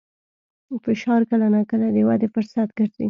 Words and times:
فشار 0.85 1.21
کله 1.29 1.47
ناکله 1.53 1.87
د 1.95 1.97
ودې 2.07 2.27
فرصت 2.33 2.69
ګرځي. 2.77 2.99